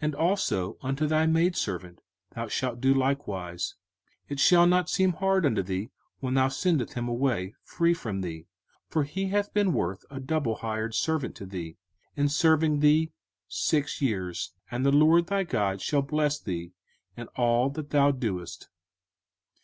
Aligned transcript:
And 0.00 0.14
also 0.14 0.78
unto 0.80 1.08
thy 1.08 1.26
maidservant 1.26 2.00
thou 2.36 2.46
shalt 2.46 2.80
do 2.80 2.94
likewise. 2.94 3.74
05:015:018 4.30 4.30
It 4.34 4.38
shall 4.38 4.64
not 4.68 4.88
seem 4.88 5.12
hard 5.14 5.44
unto 5.44 5.60
thee, 5.60 5.90
when 6.20 6.34
thou 6.34 6.46
sendest 6.46 6.92
him 6.94 7.08
away 7.08 7.52
free 7.64 7.92
from 7.92 8.20
thee; 8.20 8.46
for 8.86 9.02
he 9.02 9.30
hath 9.30 9.52
been 9.52 9.72
worth 9.72 10.04
a 10.08 10.20
double 10.20 10.54
hired 10.54 10.94
servant 10.94 11.34
to 11.34 11.46
thee, 11.46 11.78
in 12.14 12.28
serving 12.28 12.78
thee 12.78 13.10
six 13.48 14.00
years: 14.00 14.52
and 14.70 14.86
the 14.86 14.92
LORD 14.92 15.26
thy 15.26 15.42
God 15.42 15.80
shall 15.80 16.00
bless 16.02 16.38
thee 16.38 16.72
in 17.16 17.26
all 17.36 17.68
that 17.70 17.90
thou 17.90 18.12
doest. 18.12 18.68